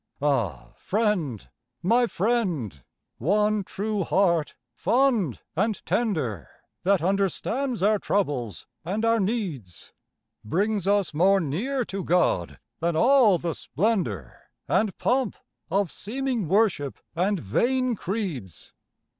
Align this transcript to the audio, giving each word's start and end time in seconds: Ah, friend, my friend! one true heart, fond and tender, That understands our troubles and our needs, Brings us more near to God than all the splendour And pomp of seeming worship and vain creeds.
Ah, 0.19 0.69
friend, 0.77 1.47
my 1.83 2.07
friend! 2.07 2.83
one 3.19 3.63
true 3.63 4.03
heart, 4.03 4.55
fond 4.73 5.41
and 5.55 5.85
tender, 5.85 6.49
That 6.81 7.03
understands 7.03 7.83
our 7.83 7.99
troubles 7.99 8.65
and 8.83 9.05
our 9.05 9.19
needs, 9.19 9.93
Brings 10.43 10.87
us 10.87 11.13
more 11.13 11.39
near 11.39 11.85
to 11.85 12.03
God 12.03 12.57
than 12.79 12.95
all 12.95 13.37
the 13.37 13.53
splendour 13.53 14.49
And 14.67 14.97
pomp 14.97 15.35
of 15.69 15.91
seeming 15.91 16.47
worship 16.47 16.97
and 17.15 17.39
vain 17.39 17.95
creeds. 17.95 18.73